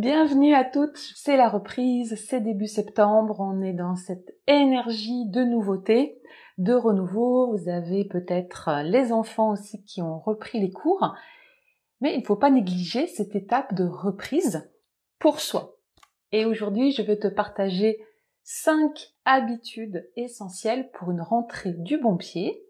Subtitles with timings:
[0.00, 5.42] Bienvenue à toutes, c'est la reprise, c'est début septembre, on est dans cette énergie de
[5.42, 6.22] nouveauté,
[6.56, 11.16] de renouveau, vous avez peut-être les enfants aussi qui ont repris les cours,
[12.00, 14.70] mais il ne faut pas négliger cette étape de reprise
[15.18, 15.74] pour soi.
[16.30, 17.98] Et aujourd'hui, je vais te partager
[18.44, 18.92] 5
[19.24, 22.62] habitudes essentielles pour une rentrée du bon pied.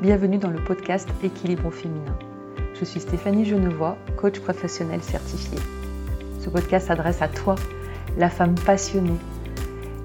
[0.00, 2.18] Bienvenue dans le podcast Équilibre féminin.
[2.74, 5.58] Je suis Stéphanie Genevois, coach professionnel certifié.
[6.40, 7.54] Ce podcast s'adresse à toi,
[8.18, 9.18] la femme passionnée,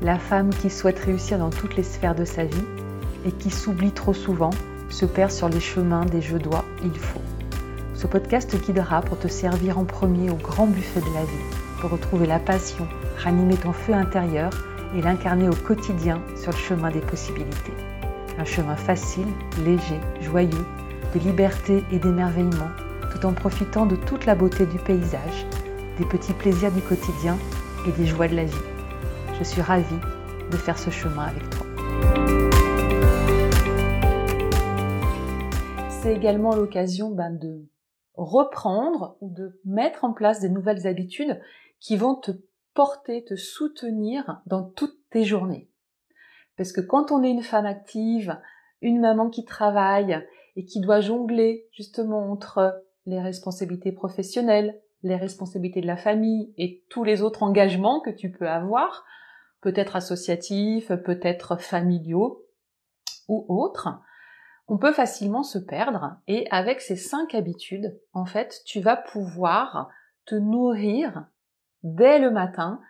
[0.03, 2.65] la femme qui souhaite réussir dans toutes les sphères de sa vie
[3.25, 4.51] et qui s'oublie trop souvent,
[4.89, 7.21] se perd sur les chemins des je dois, il faut.
[7.95, 11.81] Ce podcast te guidera pour te servir en premier au grand buffet de la vie,
[11.81, 14.51] pour retrouver la passion, ranimer ton feu intérieur
[14.95, 17.73] et l'incarner au quotidien sur le chemin des possibilités.
[18.37, 19.27] Un chemin facile,
[19.65, 20.65] léger, joyeux,
[21.13, 22.69] de liberté et d'émerveillement,
[23.11, 25.47] tout en profitant de toute la beauté du paysage,
[25.97, 27.37] des petits plaisirs du quotidien
[27.87, 28.65] et des joies de la vie.
[29.39, 29.85] Je suis ravie
[30.51, 31.65] de faire ce chemin avec toi.
[35.89, 37.65] C'est également l'occasion ben, de
[38.13, 41.41] reprendre ou de mettre en place des nouvelles habitudes
[41.79, 42.31] qui vont te
[42.75, 45.69] porter, te soutenir dans toutes tes journées.
[46.55, 48.37] Parce que quand on est une femme active,
[48.81, 50.23] une maman qui travaille
[50.59, 56.83] et qui doit jongler justement entre les responsabilités professionnelles, les responsabilités de la famille et
[56.89, 59.05] tous les autres engagements que tu peux avoir,
[59.61, 62.45] peut-être associatifs, peut-être familiaux
[63.29, 63.87] ou autres,
[64.67, 69.87] on peut facilement se perdre et avec ces cinq habitudes, en fait, tu vas pouvoir
[70.25, 71.25] te nourrir
[71.83, 72.81] dès le matin,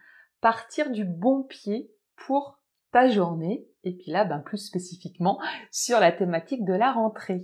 [0.41, 2.57] partir du bon pied pour
[2.91, 7.43] ta journée et puis là, ben, plus spécifiquement sur la thématique de la rentrée.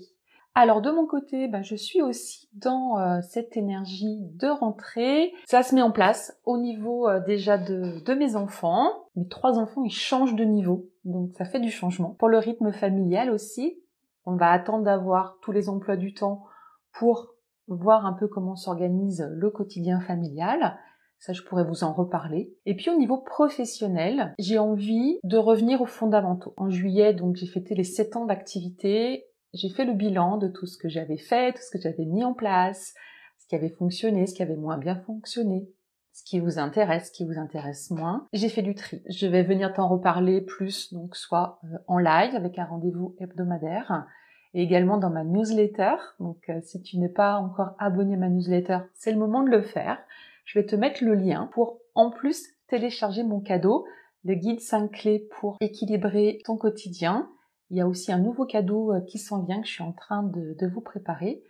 [0.58, 5.34] Alors de mon côté, ben, je suis aussi dans euh, cette énergie de rentrée.
[5.47, 8.88] Ça se met en place au niveau euh, déjà de, de, mes enfants.
[9.17, 12.16] Mes trois enfants, ils changent de niveau, donc ça fait du changement.
[12.18, 13.78] Pour le rythme familial aussi,
[14.25, 16.46] on va attendre d'avoir tous les emplois du temps
[16.94, 17.35] pour
[17.68, 20.78] voir un peu comment s'organise le quotidien familial.
[21.19, 22.53] Ça, je pourrais vous en reparler.
[22.66, 26.53] Et puis au niveau professionnel, j'ai envie de revenir aux fondamentaux.
[26.56, 29.25] En juillet, donc, j'ai fêté les 7 ans d'activité.
[29.56, 32.24] J'ai fait le bilan de tout ce que j'avais fait, tout ce que j'avais mis
[32.24, 32.94] en place,
[33.40, 35.68] ce qui avait fonctionné, ce qui avait moins bien fonctionné,
[36.14, 38.28] ce qui vous intéresse, ce qui vous intéresse moins.
[38.34, 39.02] J'ai fait du tri.
[39.10, 44.06] Je vais venir t'en reparler plus, donc soit euh, en live avec un rendez-vous hebdomadaire,
[44.54, 45.96] et également dans ma newsletter.
[46.20, 49.50] Donc euh, si tu n'es pas encore abonné à ma newsletter, c'est le moment de
[49.50, 49.98] le faire
[50.46, 53.86] je vais te mettre le lien pour en plus télécharger mon cadeau,
[54.24, 57.30] le guide 5 clés pour équilibrer ton quotidien.
[57.70, 59.92] Il y a aussi un nouveau cadeau euh, qui s'en vient que je suis en
[59.92, 61.42] train de, vous préparer.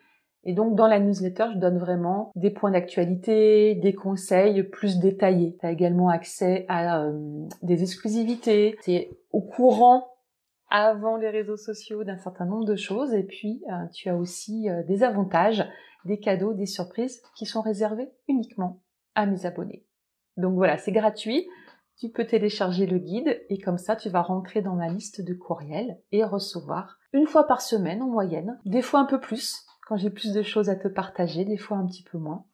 [0.44, 5.58] Et donc dans la newsletter, je donne vraiment des points d'actualité, des conseils plus détaillés.
[5.60, 8.78] Tu as également accès à euh, des exclusivités.
[8.84, 10.08] Tu es au courant
[10.70, 13.14] avant les réseaux sociaux d'un certain nombre de choses.
[13.14, 15.66] Et puis euh, tu as aussi des avantages,
[16.06, 18.82] des cadeaux, des surprises qui sont réservés uniquement
[19.16, 19.84] à mes abonnés.
[20.38, 21.48] Donc voilà, c'est gratuit.
[21.98, 25.34] Tu peux télécharger le guide et comme ça, tu vas rentrer dans ma liste de
[25.34, 29.98] courriels et recevoir une fois par semaine en moyenne, des fois un peu plus quand
[29.98, 32.46] j'ai plus de choses à te partager, des fois un petit peu moins.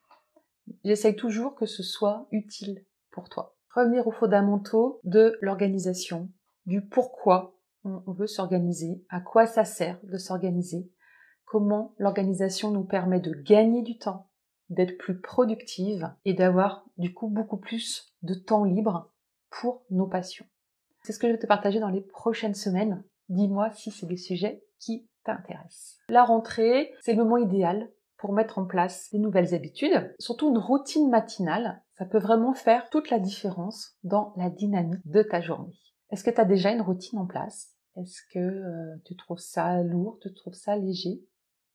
[0.84, 3.56] J'essaye toujours que ce soit utile pour toi.
[3.74, 6.29] Revenir aux fondamentaux de l'organisation,
[6.66, 10.91] du pourquoi on veut s'organiser, à quoi ça sert de s'organiser,
[11.46, 14.29] comment l'organisation nous permet de gagner du temps,
[14.69, 19.11] d'être plus productive et d'avoir du coup beaucoup plus de temps libre
[19.52, 20.46] pour nos passions.
[21.04, 23.04] C'est ce que je vais te partager dans les prochaines semaines.
[23.30, 26.00] Dis-moi si c'est des sujets qui t'intéressent.
[26.10, 30.58] La rentrée, c'est le moment idéal pour mettre en place des nouvelles habitudes, surtout une
[30.58, 31.82] routine matinale.
[31.98, 35.74] Ça peut vraiment faire toute la différence dans la dynamique de ta journée.
[36.12, 37.76] Est-ce que tu as déjà une routine en place?
[37.96, 41.24] Est-ce que euh, tu trouves ça lourd, tu trouves ça léger?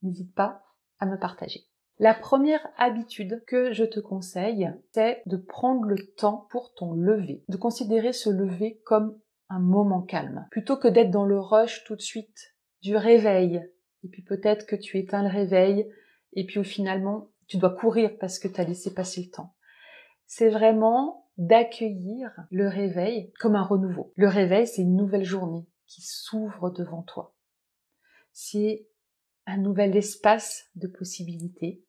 [0.03, 0.63] N'hésite pas
[0.99, 1.67] à me partager.
[1.99, 7.43] La première habitude que je te conseille, c'est de prendre le temps pour ton lever,
[7.49, 11.97] de considérer ce lever comme un moment calme, plutôt que d'être dans le rush tout
[11.97, 13.63] de suite du réveil,
[14.05, 15.91] et puis peut-être que tu éteins le réveil,
[16.35, 19.55] et puis finalement tu dois courir parce que tu as laissé passer le temps.
[20.27, 24.13] C'est vraiment d'accueillir le réveil comme un renouveau.
[24.17, 27.35] Le réveil, c'est une nouvelle journée qui s'ouvre devant toi.
[28.33, 28.87] C'est
[29.47, 31.86] un nouvel espace de possibilités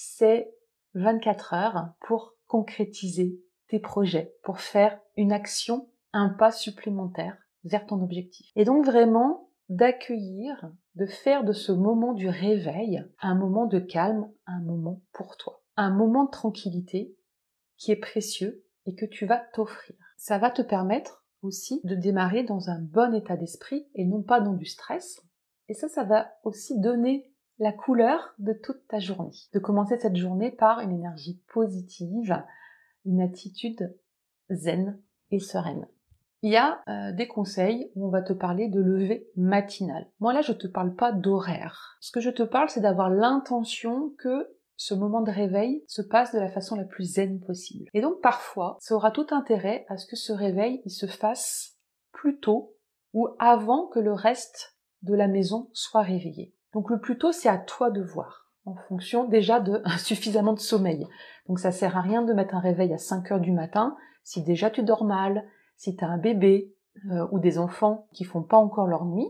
[0.00, 0.54] c'est
[0.94, 3.36] 24 heures pour concrétiser
[3.66, 8.48] tes projets, pour faire une action, un pas supplémentaire vers ton objectif.
[8.54, 14.30] Et donc vraiment d'accueillir, de faire de ce moment du réveil un moment de calme,
[14.46, 15.02] un moment
[15.76, 17.16] un moment de tranquillité
[17.76, 19.96] qui est précieux et que tu vas t'offrir.
[20.16, 24.40] Ça va te permettre aussi de démarrer dans un bon état d'esprit et non pas
[24.40, 25.20] dans du stress.
[25.66, 29.32] Et ça, ça va aussi donner la couleur de toute ta journée.
[29.52, 32.44] De commencer cette journée par une énergie positive,
[33.04, 33.96] une attitude
[34.50, 35.00] zen
[35.30, 35.86] et sereine.
[36.42, 40.06] Il y a euh, des conseils où on va te parler de lever matinal.
[40.20, 41.96] Moi là, je te parle pas d'horaire.
[42.00, 46.32] Ce que je te parle, c'est d'avoir l'intention que ce moment de réveil se passe
[46.32, 47.90] de la façon la plus zen possible.
[47.92, 51.76] Et donc parfois, ça aura tout intérêt à ce que ce réveil il se fasse
[52.12, 52.76] plus tôt
[53.12, 56.54] ou avant que le reste de la maison soit réveillé.
[56.74, 60.60] Donc le plus tôt, c'est à toi de voir en fonction déjà de suffisamment de
[60.60, 61.06] sommeil.
[61.48, 64.42] Donc ça sert à rien de mettre un réveil à 5 heures du matin si
[64.42, 66.74] déjà tu dors mal, si tu as un bébé
[67.10, 69.28] euh, ou des enfants qui font pas encore leur nuit,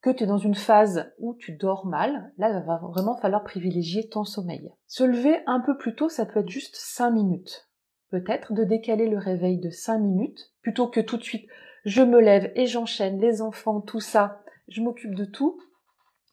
[0.00, 3.44] que tu es dans une phase où tu dors mal, là, il va vraiment falloir
[3.44, 4.68] privilégier ton sommeil.
[4.88, 7.68] Se lever un peu plus tôt, ça peut être juste 5 minutes.
[8.10, 11.48] Peut-être de décaler le réveil de 5 minutes, plutôt que tout de suite,
[11.84, 15.60] je me lève et j'enchaîne les enfants, tout ça, je m'occupe de tout.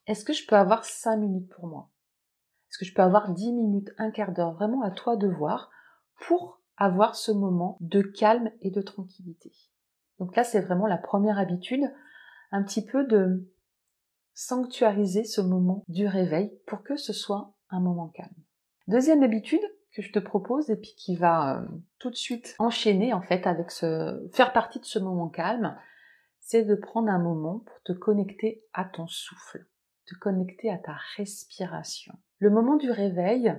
[0.10, 1.92] Est-ce que je peux avoir 5 minutes pour moi?
[2.68, 5.70] Est-ce que je peux avoir 10 minutes, un quart d'heure, vraiment à toi de voir,
[6.26, 9.52] pour avoir ce moment de calme et de tranquillité.
[10.18, 11.84] Donc là, c'est vraiment la première habitude,
[12.52, 13.48] un petit peu de
[14.34, 18.34] sanctuariser ce moment du réveil pour que ce soit un moment calme.
[18.88, 19.62] Deuxième habitude
[19.94, 21.68] que je te propose et puis qui va euh,
[22.00, 25.78] tout de suite enchaîner en fait avec ce faire partie de ce moment calme,
[26.40, 29.68] c'est de prendre un moment pour te connecter à ton souffle,
[30.10, 32.14] te connecter à ta respiration.
[32.40, 33.54] Le moment du réveil,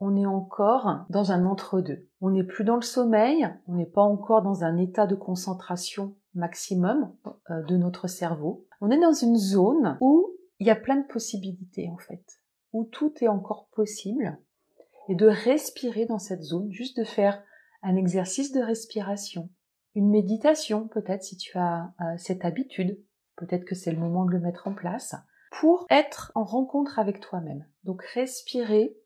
[0.00, 2.06] on est encore dans un entre-deux.
[2.20, 6.16] On n'est plus dans le sommeil, on n'est pas encore dans un état de concentration
[6.34, 7.12] maximum
[7.50, 8.66] euh, de notre cerveau.
[8.80, 10.30] On est dans une zone où
[10.60, 12.40] il y a plein de possibilités en fait,
[12.72, 14.38] où tout est encore possible,
[15.08, 17.42] et de respirer dans cette zone, juste de faire
[17.82, 19.48] un exercice de respiration,
[19.94, 23.00] une méditation peut-être si tu as euh, cette habitude,
[23.36, 25.14] peut-être que c'est le moment de le mettre en place,
[25.50, 27.66] pour être en rencontre avec toi-même.
[27.84, 28.96] Donc respirer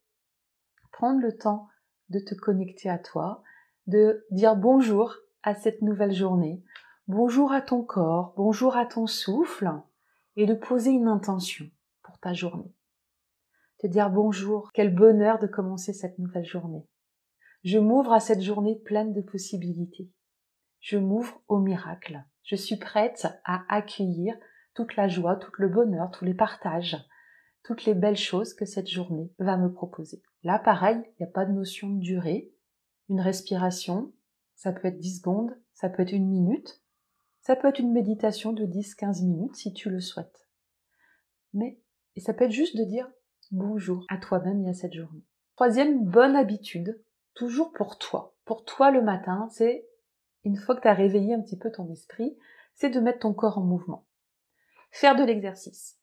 [0.93, 1.69] prendre le temps
[2.11, 3.43] de te connecter à toi,
[3.87, 6.63] de dire bonjour à cette nouvelle journée,
[7.09, 9.73] bonjour à ton corps, bonjour à ton souffle,
[10.37, 11.69] et de poser une intention
[12.03, 12.73] pour ta journée.
[13.79, 16.87] Te dire bonjour, quel bonheur de commencer cette nouvelle journée.
[17.65, 20.11] Je m'ouvre à cette journée pleine de possibilités.
[20.81, 22.25] Je m'ouvre au miracle.
[22.45, 24.35] Je suis prête à accueillir
[24.75, 26.97] toute la joie, tout le bonheur, tous les partages,
[27.63, 30.23] toutes les belles choses que cette journée va me proposer.
[30.43, 32.53] Là, pareil, il n'y a pas de notion de durée.
[33.09, 34.13] Une respiration,
[34.57, 36.83] ça peut être 10 secondes, ça peut être une minute,
[37.41, 40.49] ça peut être une méditation de 10-15 minutes si tu le souhaites.
[41.53, 41.81] Mais,
[42.17, 43.11] et ça peut être juste de dire
[43.51, 45.25] bonjour à toi-même et à cette journée.
[45.57, 47.03] Troisième bonne habitude,
[47.35, 48.35] toujours pour toi.
[48.45, 49.87] Pour toi le matin, c'est,
[50.45, 52.37] une fois que tu as réveillé un petit peu ton esprit,
[52.75, 54.07] c'est de mettre ton corps en mouvement.
[54.93, 55.99] Faire de l'exercice.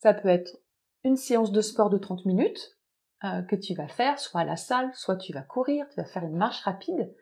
[0.00, 0.58] Ça peut être
[1.04, 2.78] une séance de sport de 30 minutes
[3.24, 6.06] euh, que tu vas faire, soit à la salle, soit tu vas courir, tu vas
[6.06, 7.14] faire une marche rapide.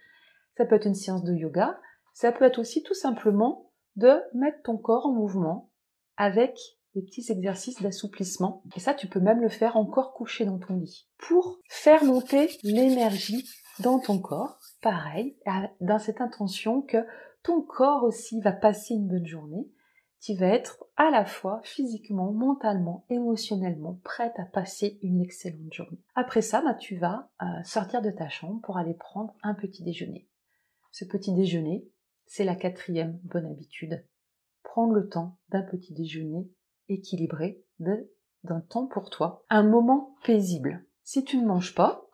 [0.56, 1.78] Ça peut être une séance de yoga.
[2.14, 5.70] Ça peut être aussi tout simplement de mettre ton corps en mouvement
[6.16, 6.58] avec
[6.94, 8.62] des petits exercices d'assouplissement.
[8.74, 11.08] Et ça, tu peux même le faire encore couché dans ton lit.
[11.18, 13.46] Pour faire monter l'énergie
[13.80, 15.36] dans ton corps, pareil,
[15.80, 17.04] dans cette intention que
[17.42, 19.68] ton corps aussi va passer une bonne journée
[20.20, 26.00] tu vas être à la fois physiquement, mentalement, émotionnellement prête à passer une excellente journée.
[26.14, 29.82] Après ça, bah, tu vas euh, sortir de ta chambre pour aller prendre un petit
[29.82, 30.28] déjeuner.
[30.90, 31.86] Ce petit déjeuner,
[32.26, 34.04] c'est la quatrième bonne habitude.
[34.62, 36.50] Prendre le temps d'un petit déjeuner
[36.88, 40.84] équilibré, d'un temps pour toi, un moment paisible.
[41.02, 42.06] Si tu ne manges pas,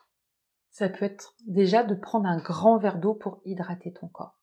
[0.70, 4.41] ça peut être déjà de prendre un grand verre d'eau pour hydrater ton corps.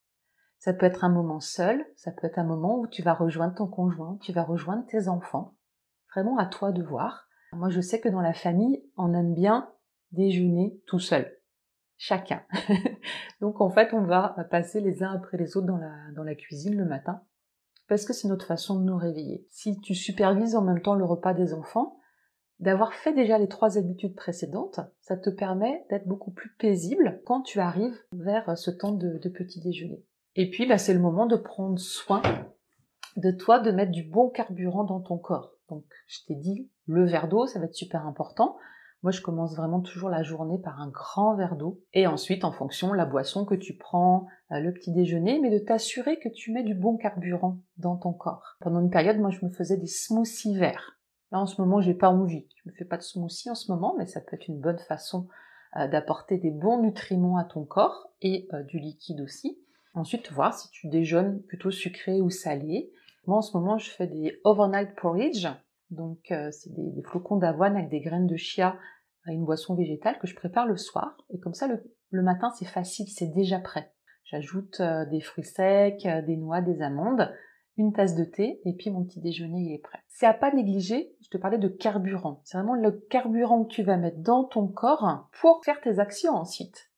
[0.60, 3.56] Ça peut être un moment seul, ça peut être un moment où tu vas rejoindre
[3.56, 5.56] ton conjoint, tu vas rejoindre tes enfants.
[6.14, 7.30] Vraiment à toi de voir.
[7.54, 9.72] Moi, je sais que dans la famille, on aime bien
[10.12, 11.34] déjeuner tout seul.
[11.98, 12.44] Chacun.
[13.42, 16.86] Donc, en fait, on va passer les uns après les autres dans la, cuisine le
[16.86, 17.24] matin.
[17.88, 19.48] Parce que c'est notre façon de nous réveiller.
[19.50, 21.98] Si tu supervises en même temps le repas des enfants,
[22.60, 27.42] d'avoir fait déjà les trois habitudes précédentes, ça te permet d'être beaucoup plus paisible quand
[27.42, 30.06] tu arrives vers ce temps de petit déjeuner.
[30.36, 32.22] Et puis, bah, c'est le moment de prendre soin
[33.16, 35.54] de toi, de mettre du bon carburant dans ton corps.
[35.70, 38.58] Donc, je t'ai dit, le verre d'eau, ça va être super important.
[39.02, 41.82] Moi, je commence vraiment toujours la journée par un grand verre d'eau.
[41.94, 45.60] Et ensuite, en fonction, la boisson que tu prends, euh, le petit déjeuner, mais de
[45.60, 48.58] t'assurer que tu mets du bon carburant dans ton corps.
[48.60, 51.00] Pendant une période, moi, je me faisais des smoothies verts.
[51.32, 52.48] Là, en ce moment, j'ai pas envie.
[52.56, 54.80] Je me fais pas de smoothie en ce moment, mais ça peut être une bonne
[54.80, 55.28] façon
[55.78, 59.60] euh, d'apporter des bons nutriments à ton corps et euh, du liquide aussi.
[59.94, 62.92] Ensuite, voir si tu déjeunes plutôt sucré ou salé.
[63.26, 65.48] Moi, en ce moment, je fais des overnight porridge.
[65.90, 68.78] Donc, euh, c'est des, flocons d'avoine avec des graines de chia
[69.26, 71.18] à une boisson végétale que je prépare le soir.
[71.32, 73.92] Et comme ça, le, matin, c'est facile, c'est déjà prêt.
[74.26, 77.34] J'ajoute des fruits secs, des noix, des amandes
[77.80, 80.00] une tasse de thé, et puis mon petit déjeuner est prêt.
[80.10, 82.42] C'est à pas négliger, je te parlais de carburant.
[82.44, 86.34] C'est vraiment le carburant que tu vas mettre dans ton corps pour faire tes actions
[86.34, 86.89] ensuite.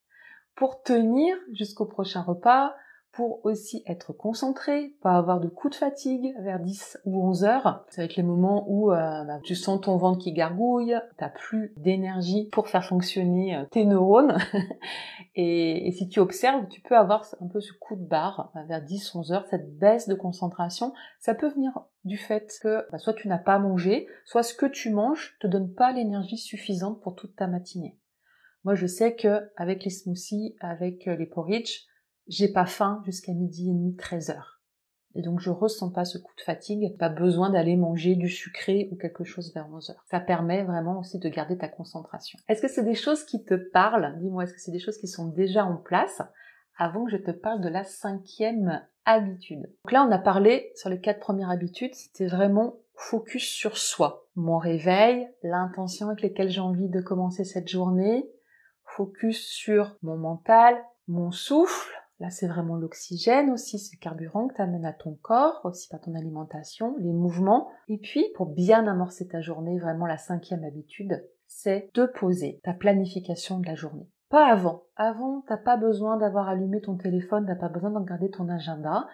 [0.55, 2.73] Pour tenir jusqu'au prochain repas,
[3.11, 7.85] pour aussi être concentré, pas avoir de coups de fatigue vers 10 ou 11 heures.
[7.89, 11.29] Ça va être les moments où euh, bah, tu sens ton ventre qui gargouille, t'as
[11.29, 14.37] plus d'énergie pour faire fonctionner euh, tes neurones.
[15.35, 18.81] et, si tu observes, tu peux avoir un peu ce coup de barre euh, vers
[18.81, 20.93] 10-11 heures, cette baisse de concentration.
[21.19, 24.65] Ça peut venir du fait que bah, soit tu n'as pas mangé, soit ce que
[24.65, 27.97] tu manges te donne pas l'énergie suffisante pour toute ta matinée.
[28.63, 31.85] Moi, je sais que avec les smoothies, avec les porridge,
[32.27, 34.61] j'ai pas faim jusqu'à midi et demi, 13 heures.
[35.15, 38.87] Et donc je ressens pas ce coup de fatigue, pas besoin d'aller manger du sucré
[38.91, 40.05] ou quelque chose vers 11 heures.
[40.09, 42.39] Ça permet vraiment aussi de garder ta concentration.
[42.47, 44.17] Est-ce que c'est des choses qui te parlent?
[44.19, 46.21] Dis-moi, est-ce que c'est des choses qui sont déjà en place?
[46.77, 50.89] Avant que je te parle de la cinquième habitude Donc là, on a parlé sur
[50.89, 54.27] les quatre premières habitudes, c'était vraiment focus sur soi.
[54.35, 58.29] Mon réveil, l'intention avec laquelle j'ai envie de commencer cette journée,
[58.95, 60.75] focus sur mon mental,
[61.07, 65.59] mon souffle, Là, c'est vraiment l'oxygène aussi, ce carburant que tu amènes à ton corps,
[65.63, 67.69] aussi par ton alimentation, les mouvements.
[67.87, 72.73] Et puis, pour bien amorcer ta journée, vraiment la cinquième habitude, c'est de poser ta
[72.73, 74.07] planification de la journée.
[74.29, 74.83] Pas avant.
[74.97, 79.07] Avant, t'as pas besoin d'avoir allumé ton téléphone, t'as pas besoin de regarder ton agenda.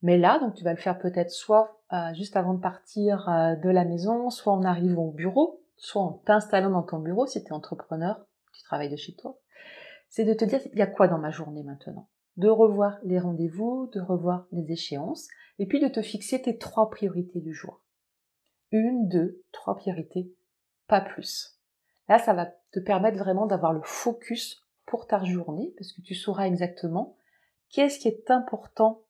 [0.00, 3.56] Mais là, donc tu vas le faire peut-être soit euh, juste avant de partir euh,
[3.56, 7.44] de la maison, soit en arrivant au bureau, soit en t'installant dans ton bureau si
[7.44, 9.38] tu es entrepreneur, tu travailles de chez toi.
[10.08, 12.08] C'est de te dire, il y a quoi dans ma journée maintenant?
[12.36, 16.90] De revoir les rendez-vous, de revoir les échéances, et puis de te fixer tes trois
[16.90, 17.82] priorités du jour.
[18.70, 20.32] Une, deux, trois priorités,
[20.88, 21.60] pas plus.
[22.08, 26.14] Là, ça va te permettre vraiment d'avoir le focus pour ta journée, parce que tu
[26.14, 27.16] sauras exactement
[27.70, 29.04] qu'est-ce qui est important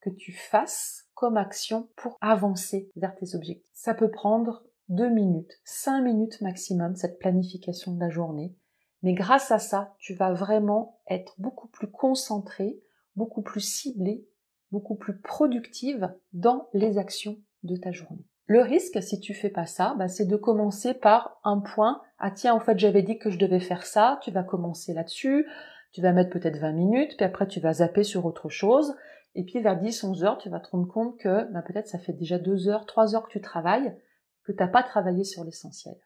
[0.00, 3.70] que tu fasses comme action pour avancer vers tes objectifs.
[3.74, 8.56] Ça peut prendre deux minutes, cinq minutes maximum, cette planification de la journée,
[9.02, 12.82] mais grâce à ça, tu vas vraiment être beaucoup plus concentré,
[13.16, 14.26] beaucoup plus ciblé,
[14.70, 18.24] beaucoup plus productive dans les actions de ta journée.
[18.46, 22.02] Le risque, si tu fais pas ça, bah, c'est de commencer par un point.
[22.18, 24.18] Ah tiens, en fait, j'avais dit que je devais faire ça.
[24.22, 25.46] Tu vas commencer là-dessus.
[25.92, 28.94] Tu vas mettre peut-être 20 minutes, puis après tu vas zapper sur autre chose.
[29.34, 31.98] Et puis vers 10, 11 heures, tu vas te rendre compte que bah, peut-être ça
[31.98, 33.96] fait déjà 2 heures, 3 heures que tu travailles,
[34.44, 35.96] que tu n'as pas travaillé sur l'essentiel.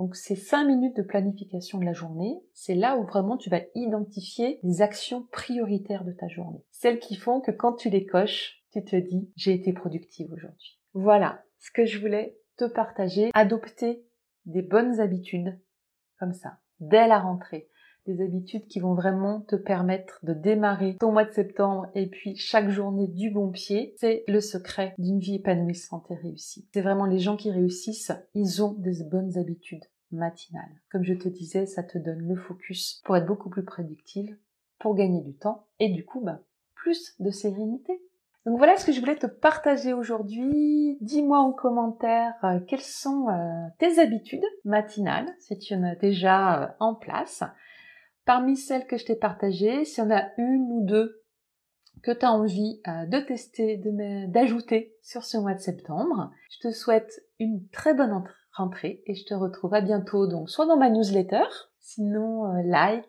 [0.00, 3.60] Donc ces cinq minutes de planification de la journée, c'est là où vraiment tu vas
[3.74, 6.64] identifier les actions prioritaires de ta journée.
[6.70, 10.80] Celles qui font que quand tu les coches, tu te dis j'ai été productive aujourd'hui.
[10.94, 13.28] Voilà ce que je voulais te partager.
[13.34, 14.02] Adopter
[14.46, 15.60] des bonnes habitudes
[16.18, 17.68] comme ça, dès la rentrée.
[18.10, 22.34] Des habitudes qui vont vraiment te permettre de démarrer ton mois de septembre et puis
[22.34, 23.94] chaque journée du bon pied.
[23.98, 26.66] C'est le secret d'une vie épanouissante et réussie.
[26.74, 30.80] C'est vraiment les gens qui réussissent, ils ont des bonnes habitudes matinales.
[30.90, 34.36] Comme je te disais, ça te donne le focus pour être beaucoup plus productive,
[34.80, 36.40] pour gagner du temps et du coup, bah,
[36.74, 38.02] plus de sérénité.
[38.46, 40.96] Donc voilà ce que je voulais te partager aujourd'hui.
[41.00, 46.62] Dis-moi en commentaire euh, quelles sont euh, tes habitudes matinales, si tu en as déjà
[46.62, 47.44] euh, en place.
[48.30, 51.20] Parmi celles que je t'ai partagées, s'il y en a une ou deux
[52.04, 53.82] que tu as envie de tester,
[54.28, 57.10] d'ajouter sur ce mois de septembre, je te souhaite
[57.40, 60.90] une très bonne entrée rentrée et je te retrouve à bientôt donc soit dans ma
[60.90, 61.42] newsletter,
[61.80, 63.04] sinon euh, like,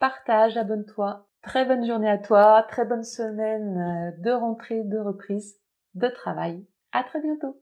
[0.00, 1.28] partage, abonne-toi.
[1.42, 5.54] Très bonne journée à toi, très bonne semaine euh, de rentrée, de reprise,
[5.94, 6.66] de travail.
[6.90, 7.52] À très bientôt.